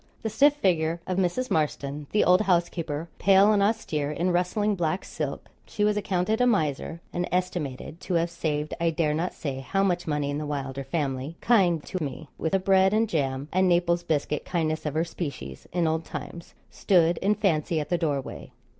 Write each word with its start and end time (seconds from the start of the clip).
The 0.23 0.31
stiff 0.31 0.55
figure 0.55 0.99
of 1.05 1.19
Mrs. 1.19 1.51
Marston, 1.51 2.07
the 2.11 2.23
old 2.23 2.41
housekeeper, 2.41 3.07
pale 3.19 3.53
and 3.53 3.61
austere, 3.61 4.09
in 4.09 4.31
rustling 4.31 4.73
black 4.73 5.05
silk 5.05 5.47
(she 5.67 5.83
was 5.83 5.95
accounted 5.95 6.41
a 6.41 6.47
miser, 6.47 7.01
and 7.13 7.29
estimated 7.31 8.01
to 8.01 8.15
have 8.15 8.31
saved 8.31 8.73
I 8.81 8.89
dare 8.89 9.13
not 9.13 9.35
say 9.35 9.59
how 9.59 9.83
much 9.83 10.07
money 10.07 10.31
in 10.31 10.39
the 10.39 10.47
Wylder 10.47 10.83
family 10.83 11.35
kind 11.39 11.83
to 11.83 12.03
me 12.03 12.29
with 12.39 12.53
the 12.53 12.59
bread 12.59 12.95
and 12.95 13.07
jam 13.07 13.47
and 13.53 13.69
Naples 13.69 14.01
biscuit 14.01 14.43
kindness 14.43 14.87
of 14.87 14.95
her 14.95 15.05
species, 15.05 15.67
in 15.71 15.85
old 15.85 16.03
times) 16.03 16.55
stood 16.71 17.19
in 17.19 17.35
fancy 17.35 17.79
at 17.79 17.89
the 17.89 17.97
doorway. 17.99 18.51